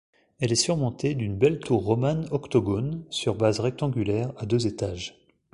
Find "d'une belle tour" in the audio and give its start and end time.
1.13-1.83